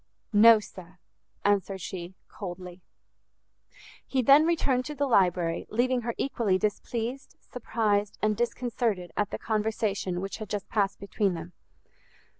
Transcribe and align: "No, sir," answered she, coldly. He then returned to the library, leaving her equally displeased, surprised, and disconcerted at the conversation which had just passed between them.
"No, 0.33 0.59
sir," 0.59 0.97
answered 1.45 1.79
she, 1.79 2.15
coldly. 2.27 2.81
He 4.07 4.23
then 4.23 4.47
returned 4.47 4.83
to 4.85 4.95
the 4.95 5.05
library, 5.05 5.67
leaving 5.69 6.01
her 6.01 6.15
equally 6.17 6.57
displeased, 6.57 7.35
surprised, 7.39 8.17
and 8.19 8.35
disconcerted 8.35 9.11
at 9.15 9.29
the 9.29 9.37
conversation 9.37 10.19
which 10.19 10.37
had 10.37 10.49
just 10.49 10.67
passed 10.69 10.99
between 10.99 11.35
them. 11.35 11.53